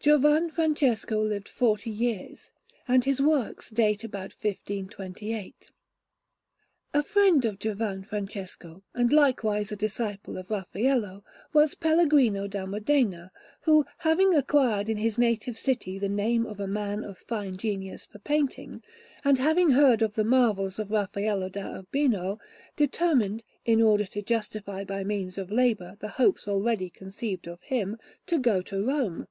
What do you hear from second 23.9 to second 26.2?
to justify by means of labour the